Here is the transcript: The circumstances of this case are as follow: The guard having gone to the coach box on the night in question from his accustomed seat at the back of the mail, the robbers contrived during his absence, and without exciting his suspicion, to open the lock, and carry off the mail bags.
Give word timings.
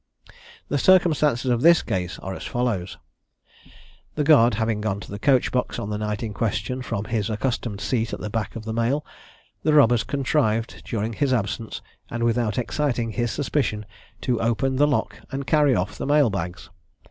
The 0.67 0.79
circumstances 0.79 1.51
of 1.51 1.61
this 1.61 1.83
case 1.83 2.17
are 2.23 2.33
as 2.33 2.43
follow: 2.43 2.87
The 4.15 4.23
guard 4.23 4.55
having 4.55 4.81
gone 4.81 4.99
to 5.01 5.11
the 5.11 5.19
coach 5.19 5.51
box 5.51 5.77
on 5.77 5.91
the 5.91 5.99
night 5.99 6.23
in 6.23 6.33
question 6.33 6.81
from 6.81 7.03
his 7.05 7.29
accustomed 7.29 7.81
seat 7.81 8.11
at 8.11 8.19
the 8.19 8.31
back 8.31 8.55
of 8.55 8.65
the 8.65 8.73
mail, 8.73 9.05
the 9.61 9.73
robbers 9.75 10.03
contrived 10.03 10.81
during 10.85 11.13
his 11.13 11.31
absence, 11.33 11.81
and 12.09 12.23
without 12.23 12.57
exciting 12.57 13.11
his 13.11 13.29
suspicion, 13.31 13.85
to 14.21 14.41
open 14.41 14.77
the 14.77 14.87
lock, 14.87 15.17
and 15.31 15.45
carry 15.45 15.75
off 15.75 15.99
the 15.99 16.07
mail 16.07 16.31
bags. 16.31 16.71